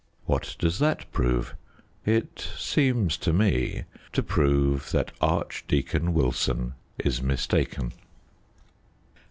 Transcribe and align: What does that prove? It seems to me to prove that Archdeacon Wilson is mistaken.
What 0.25 0.55
does 0.57 0.79
that 0.79 1.05
prove? 1.11 1.53
It 2.07 2.43
seems 2.57 3.17
to 3.17 3.31
me 3.31 3.83
to 4.13 4.23
prove 4.23 4.89
that 4.89 5.11
Archdeacon 5.21 6.15
Wilson 6.15 6.73
is 6.97 7.21
mistaken. 7.21 7.93